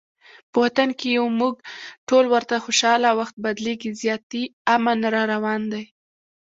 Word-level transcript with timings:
په 0.51 0.57
وطن 0.63 0.89
کې 0.99 1.07
یو 1.17 1.25
مونږ 1.39 1.55
ټول 2.07 2.25
ورته 2.33 2.55
خوشحاله، 2.65 3.09
وخت 3.19 3.35
بدلیږي 3.43 3.91
زیاتي 4.01 4.43
امن 4.75 4.99
راروان 5.15 5.61
دی 5.71 5.83